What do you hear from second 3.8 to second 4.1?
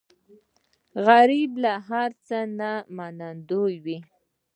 وي